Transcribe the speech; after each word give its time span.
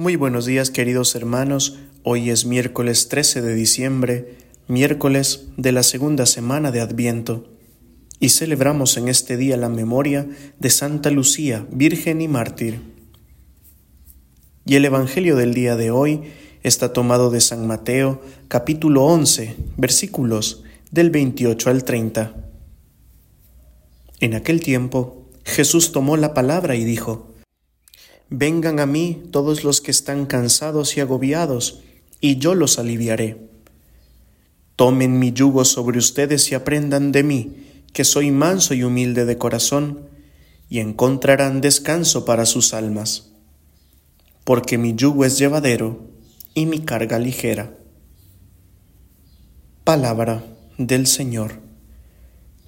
Muy 0.00 0.14
buenos 0.14 0.46
días 0.46 0.70
queridos 0.70 1.16
hermanos, 1.16 1.76
hoy 2.04 2.30
es 2.30 2.44
miércoles 2.44 3.08
13 3.08 3.42
de 3.42 3.52
diciembre, 3.52 4.36
miércoles 4.68 5.48
de 5.56 5.72
la 5.72 5.82
segunda 5.82 6.24
semana 6.24 6.70
de 6.70 6.80
Adviento, 6.80 7.48
y 8.20 8.28
celebramos 8.28 8.96
en 8.96 9.08
este 9.08 9.36
día 9.36 9.56
la 9.56 9.68
memoria 9.68 10.28
de 10.60 10.70
Santa 10.70 11.10
Lucía, 11.10 11.66
Virgen 11.72 12.20
y 12.20 12.28
Mártir. 12.28 12.78
Y 14.64 14.76
el 14.76 14.84
Evangelio 14.84 15.34
del 15.34 15.52
día 15.52 15.74
de 15.74 15.90
hoy 15.90 16.30
está 16.62 16.92
tomado 16.92 17.32
de 17.32 17.40
San 17.40 17.66
Mateo, 17.66 18.22
capítulo 18.46 19.04
11, 19.04 19.56
versículos 19.78 20.62
del 20.92 21.10
28 21.10 21.70
al 21.70 21.82
30. 21.82 22.36
En 24.20 24.34
aquel 24.34 24.60
tiempo, 24.60 25.28
Jesús 25.42 25.90
tomó 25.90 26.16
la 26.16 26.34
palabra 26.34 26.76
y 26.76 26.84
dijo, 26.84 27.34
Vengan 28.30 28.78
a 28.78 28.86
mí 28.86 29.22
todos 29.30 29.64
los 29.64 29.80
que 29.80 29.90
están 29.90 30.26
cansados 30.26 30.96
y 30.96 31.00
agobiados, 31.00 31.80
y 32.20 32.36
yo 32.36 32.54
los 32.54 32.78
aliviaré. 32.78 33.38
Tomen 34.76 35.18
mi 35.18 35.32
yugo 35.32 35.64
sobre 35.64 35.98
ustedes 35.98 36.52
y 36.52 36.54
aprendan 36.54 37.10
de 37.10 37.22
mí, 37.22 37.56
que 37.92 38.04
soy 38.04 38.30
manso 38.30 38.74
y 38.74 38.84
humilde 38.84 39.24
de 39.24 39.38
corazón, 39.38 40.08
y 40.68 40.80
encontrarán 40.80 41.62
descanso 41.62 42.24
para 42.26 42.44
sus 42.44 42.74
almas. 42.74 43.30
Porque 44.44 44.76
mi 44.76 44.94
yugo 44.94 45.24
es 45.24 45.38
llevadero 45.38 46.06
y 46.52 46.66
mi 46.66 46.80
carga 46.80 47.18
ligera. 47.18 47.74
Palabra 49.84 50.44
del 50.76 51.06
Señor. 51.06 51.60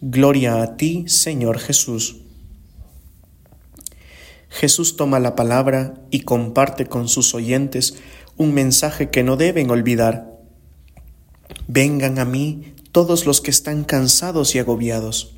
Gloria 0.00 0.62
a 0.62 0.76
ti, 0.76 1.04
Señor 1.06 1.60
Jesús. 1.60 2.23
Jesús 4.48 4.96
toma 4.96 5.20
la 5.20 5.34
palabra 5.34 5.94
y 6.10 6.20
comparte 6.20 6.86
con 6.86 7.08
sus 7.08 7.34
oyentes 7.34 7.96
un 8.36 8.54
mensaje 8.54 9.10
que 9.10 9.22
no 9.22 9.36
deben 9.36 9.70
olvidar. 9.70 10.32
Vengan 11.66 12.18
a 12.18 12.24
mí 12.24 12.74
todos 12.92 13.26
los 13.26 13.40
que 13.40 13.50
están 13.50 13.84
cansados 13.84 14.54
y 14.54 14.58
agobiados. 14.58 15.36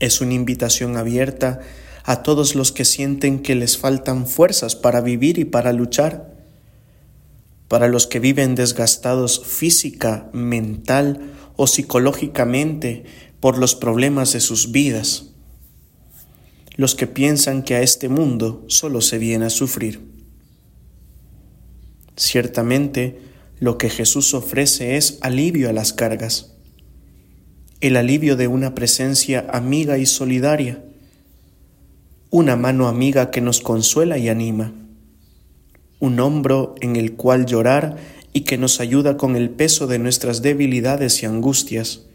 Es 0.00 0.20
una 0.20 0.34
invitación 0.34 0.96
abierta 0.96 1.60
a 2.04 2.22
todos 2.22 2.54
los 2.54 2.72
que 2.72 2.84
sienten 2.84 3.40
que 3.40 3.54
les 3.54 3.78
faltan 3.78 4.26
fuerzas 4.26 4.74
para 4.74 5.00
vivir 5.00 5.38
y 5.38 5.44
para 5.44 5.72
luchar, 5.72 6.34
para 7.68 7.86
los 7.86 8.06
que 8.06 8.18
viven 8.18 8.54
desgastados 8.54 9.44
física, 9.44 10.28
mental 10.32 11.32
o 11.56 11.66
psicológicamente 11.66 13.04
por 13.38 13.58
los 13.58 13.74
problemas 13.74 14.32
de 14.32 14.40
sus 14.40 14.72
vidas 14.72 15.31
los 16.76 16.94
que 16.94 17.06
piensan 17.06 17.62
que 17.62 17.74
a 17.74 17.82
este 17.82 18.08
mundo 18.08 18.64
solo 18.68 19.00
se 19.00 19.18
viene 19.18 19.46
a 19.46 19.50
sufrir. 19.50 20.00
Ciertamente, 22.16 23.20
lo 23.58 23.78
que 23.78 23.90
Jesús 23.90 24.34
ofrece 24.34 24.96
es 24.96 25.18
alivio 25.20 25.68
a 25.68 25.72
las 25.72 25.92
cargas, 25.92 26.54
el 27.80 27.96
alivio 27.96 28.36
de 28.36 28.48
una 28.48 28.74
presencia 28.74 29.46
amiga 29.50 29.98
y 29.98 30.06
solidaria, 30.06 30.84
una 32.30 32.56
mano 32.56 32.88
amiga 32.88 33.30
que 33.30 33.40
nos 33.40 33.60
consuela 33.60 34.18
y 34.18 34.28
anima, 34.28 34.72
un 36.00 36.18
hombro 36.20 36.74
en 36.80 36.96
el 36.96 37.14
cual 37.14 37.46
llorar 37.46 37.96
y 38.32 38.42
que 38.42 38.56
nos 38.56 38.80
ayuda 38.80 39.16
con 39.16 39.36
el 39.36 39.50
peso 39.50 39.86
de 39.86 39.98
nuestras 39.98 40.42
debilidades 40.42 41.22
y 41.22 41.26
angustias, 41.26 42.06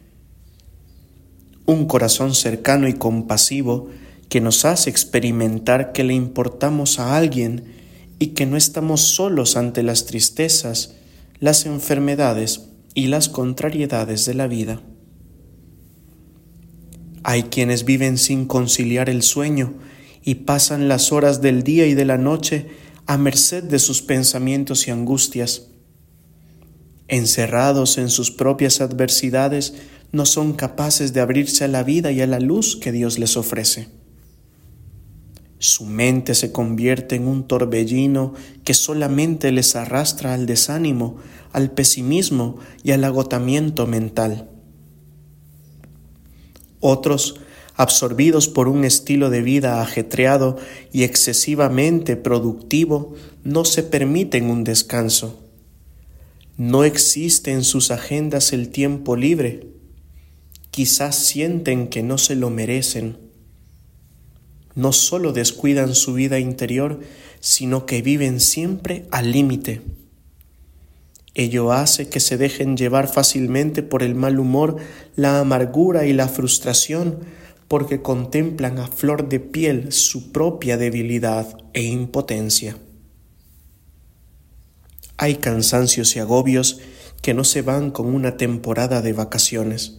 un 1.66 1.86
corazón 1.86 2.34
cercano 2.34 2.88
y 2.88 2.94
compasivo 2.94 3.90
que 4.30 4.42
nos 4.42 4.66
hace 4.66 4.90
experimentar 4.90 5.94
que 5.94 6.04
le 6.04 6.14
importamos 6.14 7.00
a 7.00 7.16
alguien 7.16 7.74
y 8.20 8.28
que 8.28 8.46
no 8.46 8.58
estamos 8.58 9.02
solos 9.02 9.56
ante 9.58 9.84
las 9.84 10.06
tristezas, 10.06 10.96
las 11.40 11.66
enfermedades 11.66 12.70
y 12.94 13.08
las 13.08 13.30
contrariedades 13.30 14.26
de 14.26 14.34
la 14.34 14.48
vida. 14.48 14.82
Hay 17.24 17.44
quienes 17.44 17.86
viven 17.86 18.18
sin 18.18 18.46
conciliar 18.46 19.10
el 19.10 19.22
sueño 19.22 19.76
y 20.24 20.36
pasan 20.36 20.88
las 20.88 21.12
horas 21.12 21.42
del 21.42 21.64
día 21.64 21.86
y 21.86 21.94
de 21.94 22.06
la 22.06 22.18
noche 22.18 22.68
a 23.06 23.18
merced 23.18 23.64
de 23.64 23.80
sus 23.80 24.02
pensamientos 24.02 24.88
y 24.88 24.92
angustias. 24.92 25.68
Encerrados 27.08 27.98
en 27.98 28.10
sus 28.10 28.32
propias 28.32 28.82
adversidades, 28.82 29.76
no 30.12 30.26
son 30.26 30.54
capaces 30.54 31.14
de 31.14 31.22
abrirse 31.22 31.64
a 31.64 31.68
la 31.68 31.84
vida 31.84 32.12
y 32.12 32.22
a 32.22 32.28
la 32.28 32.40
luz 32.40 32.78
que 32.78 32.92
Dios 32.92 33.20
les 33.20 33.38
ofrece. 33.38 33.97
Su 35.60 35.86
mente 35.86 36.36
se 36.36 36.52
convierte 36.52 37.16
en 37.16 37.28
un 37.28 37.48
torbellino 37.48 38.34
que 38.64 38.76
solamente 38.76 39.52
les 39.52 39.76
arrastra 39.76 40.34
al 40.36 40.46
desánimo, 40.46 41.18
al 41.52 41.72
pesimismo 41.72 42.58
y 42.84 42.92
al 42.92 43.04
agotamiento 43.04 43.88
mental. 43.88 44.50
Otros, 46.80 47.40
absorbidos 47.76 48.48
por 48.48 48.68
un 48.68 48.86
estilo 48.86 49.32
de 49.32 49.42
vida 49.42 49.82
ajetreado 49.82 50.58
y 50.92 51.04
excesivamente 51.04 52.16
productivo, 52.16 53.16
no 53.44 53.66
se 53.66 53.82
permiten 53.82 54.52
un 54.52 54.64
descanso. 54.64 55.40
No 56.56 56.84
existe 56.84 57.52
en 57.52 57.64
sus 57.64 57.90
agendas 57.90 58.54
el 58.54 58.70
tiempo 58.70 59.16
libre. 59.16 59.68
Quizás 60.70 61.16
sienten 61.16 61.88
que 61.88 62.04
no 62.04 62.20
se 62.20 62.36
lo 62.36 62.52
merecen 62.52 63.27
no 64.78 64.94
solo 64.94 65.34
descuidan 65.34 65.96
su 65.96 66.14
vida 66.14 66.38
interior, 66.38 67.00
sino 67.40 67.88
que 67.88 68.04
viven 68.04 68.40
siempre 68.40 69.06
al 69.10 69.32
límite. 69.32 69.82
Ello 71.34 71.72
hace 71.72 72.10
que 72.10 72.20
se 72.20 72.38
dejen 72.38 72.78
llevar 72.78 73.08
fácilmente 73.08 73.82
por 73.82 74.04
el 74.04 74.14
mal 74.14 74.40
humor, 74.40 74.78
la 75.16 75.40
amargura 75.40 76.06
y 76.06 76.14
la 76.14 76.28
frustración, 76.28 77.20
porque 77.68 78.04
contemplan 78.04 78.78
a 78.78 78.88
flor 78.88 79.30
de 79.30 79.40
piel 79.40 79.92
su 79.92 80.32
propia 80.32 80.78
debilidad 80.78 81.58
e 81.74 81.82
impotencia. 81.82 82.78
Hay 85.18 85.38
cansancios 85.38 86.16
y 86.16 86.20
agobios 86.20 86.80
que 87.24 87.34
no 87.34 87.44
se 87.44 87.64
van 87.64 87.90
con 87.90 88.14
una 88.14 88.38
temporada 88.38 89.02
de 89.02 89.14
vacaciones. 89.14 89.98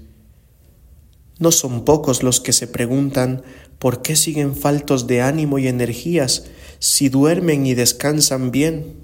No 1.39 1.53
son 1.53 1.85
pocos 1.85 2.23
los 2.23 2.41
que 2.41 2.53
se 2.53 2.67
preguntan 2.67 3.43
¿Por 3.79 4.03
qué 4.03 4.17
siguen 4.17 4.57
faltos 4.57 5.07
de 5.07 5.23
ánimo 5.23 5.59
y 5.59 5.69
energías 5.69 6.47
si 6.81 7.09
duermen 7.09 7.65
y 7.65 7.75
descansan 7.75 8.51
bien? 8.51 8.97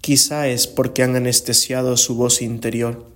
Quizá 0.00 0.48
es 0.48 0.66
porque 0.66 1.02
han 1.04 1.14
anestesiado 1.14 1.96
su 1.96 2.16
voz 2.16 2.42
interior. 2.42 3.06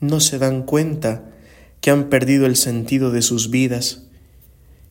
No 0.00 0.20
se 0.20 0.38
dan 0.38 0.62
cuenta 0.62 1.32
que 1.80 1.90
han 1.90 2.08
perdido 2.08 2.46
el 2.46 2.56
sentido 2.56 3.10
de 3.10 3.20
sus 3.20 3.50
vidas, 3.50 4.04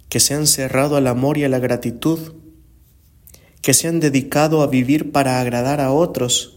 que 0.09 0.19
se 0.19 0.36
han 0.36 0.46
cerrado 0.46 0.96
al 0.96 1.07
amor 1.07 1.38
y 1.38 1.44
a 1.44 1.50
la 1.50 1.59
gratitud, 1.59 2.19
que 3.62 3.74
se 3.74 3.88
han 3.88 4.00
dedicado 4.00 4.62
a 4.62 4.68
vivir 4.68 5.12
para 5.12 5.40
agradar 5.40 5.81
a 5.81 5.92
otros, 5.92 6.55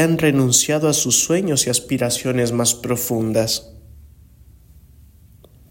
han 0.00 0.18
renunciado 0.18 0.88
a 0.88 0.92
sus 0.92 1.22
sueños 1.22 1.66
y 1.66 1.70
aspiraciones 1.70 2.52
más 2.52 2.74
profundas. 2.74 3.70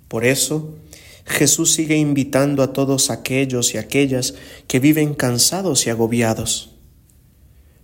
Por 0.08 0.26
eso, 0.26 0.76
Jesús 1.26 1.74
sigue 1.74 1.98
invitando 1.98 2.64
a 2.64 2.72
todos 2.72 3.10
aquellos 3.10 3.74
y 3.74 3.78
aquellas 3.78 4.36
que 4.68 4.80
viven 4.80 5.14
cansados 5.14 5.86
y 5.86 5.90
agobiados. 5.90 6.72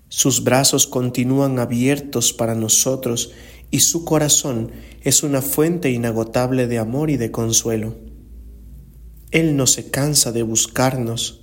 Sus 0.07 0.43
brazos 0.43 0.87
continúan 0.87 1.59
abiertos 1.59 2.33
para 2.33 2.55
nosotros 2.55 3.31
y 3.71 3.79
su 3.79 4.05
corazón 4.05 4.71
es 5.01 5.23
una 5.23 5.41
fuente 5.41 5.91
inagotable 5.91 6.67
de 6.67 6.77
amor 6.77 7.09
y 7.09 7.17
de 7.17 7.31
consuelo. 7.31 7.95
Él 9.31 9.57
no 9.57 9.65
se 9.65 9.89
cansa 9.89 10.31
de 10.31 10.43
buscarnos. 10.43 11.42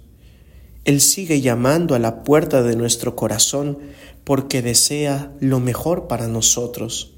Él 0.90 1.00
sigue 1.00 1.40
llamando 1.40 1.94
a 1.94 2.00
la 2.00 2.24
puerta 2.24 2.64
de 2.64 2.74
nuestro 2.74 3.14
corazón 3.14 3.78
porque 4.24 4.60
desea 4.60 5.32
lo 5.38 5.60
mejor 5.60 6.08
para 6.08 6.26
nosotros. 6.26 7.12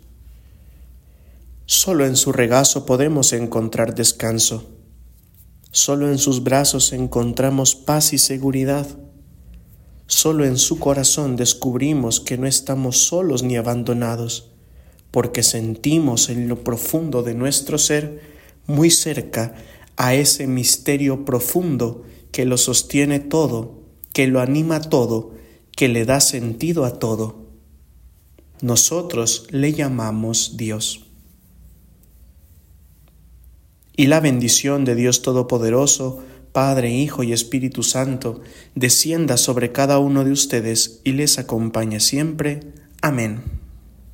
Solo 1.65 2.05
en 2.05 2.17
su 2.17 2.33
regazo 2.33 2.85
podemos 2.85 3.33
encontrar 3.33 3.95
descanso. 3.95 4.69
Solo 5.71 6.11
en 6.11 6.19
sus 6.19 6.45
brazos 6.45 6.93
encontramos 6.93 7.75
paz 7.75 8.13
y 8.13 8.19
seguridad. 8.19 8.87
Solo 10.07 10.45
en 10.45 10.59
su 10.59 10.79
corazón 10.79 11.37
descubrimos 11.37 12.21
que 12.21 12.37
no 12.37 12.47
estamos 12.47 12.99
solos 12.99 13.43
ni 13.43 13.57
abandonados, 13.57 14.51
porque 15.11 15.43
sentimos 15.43 16.29
en 16.29 16.47
lo 16.47 16.63
profundo 16.63 17.23
de 17.23 17.33
nuestro 17.33 17.79
ser 17.79 18.21
muy 18.67 18.91
cerca 18.91 19.55
a 19.97 20.13
ese 20.13 20.47
misterio 20.47 21.25
profundo 21.25 22.05
que 22.33 22.45
lo 22.45 22.57
sostiene 22.57 23.21
todo, 23.21 23.83
que 24.13 24.27
lo 24.27 24.41
anima 24.41 24.81
todo, 24.81 25.35
que 25.77 25.89
le 25.89 26.05
da 26.05 26.21
sentido 26.21 26.85
a 26.85 26.99
todo. 26.99 27.47
Nosotros 28.61 29.47
le 29.51 29.73
llamamos 29.73 30.57
Dios 30.57 31.07
y 33.97 34.07
la 34.07 34.21
bendición 34.21 34.85
de 34.85 34.95
Dios 34.95 35.23
Todopoderoso, 35.23 36.23
Padre, 36.53 36.91
Hijo 36.91 37.23
y 37.23 37.33
Espíritu 37.33 37.83
Santo, 37.83 38.41
descienda 38.75 39.37
sobre 39.37 39.73
cada 39.73 39.99
uno 39.99 40.25
de 40.25 40.33
ustedes 40.33 41.01
y 41.05 41.13
les 41.13 41.39
acompañe 41.39 42.01
siempre. 42.01 42.61
Amén. 43.01 43.62